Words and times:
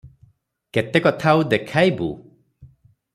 କେତେକଥା 0.77 1.33
ଆଉ 1.35 1.45
ଦେଖାଇବୁ? 1.53 2.09